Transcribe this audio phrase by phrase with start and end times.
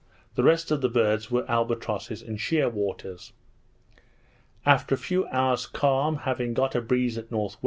[0.33, 3.33] The rest of the birds were albatrosses and sheer waters.
[4.65, 7.49] After a few hours calm, having got a breeze at N.W.